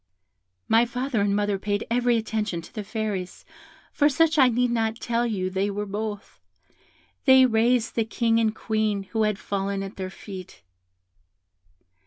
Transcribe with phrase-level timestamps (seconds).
[0.67, 3.45] "My father and mother paid every attention to the Fairies,
[3.91, 6.39] for such I need not tell you they were both.
[7.25, 10.63] They raised the King and Queen, who had fallen at their feet.